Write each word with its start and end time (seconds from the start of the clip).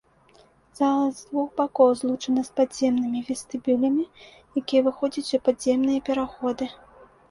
Зала 0.79 1.11
з 1.17 1.27
двух 1.33 1.49
бакоў 1.59 1.91
злучана 2.01 2.41
з 2.49 2.57
падземнымі 2.61 3.23
вестыбюлямі, 3.31 4.09
якія 4.61 4.81
выходзяць 4.91 5.29
ў 5.29 5.39
падземныя 5.49 5.99
пераходы. 6.13 6.65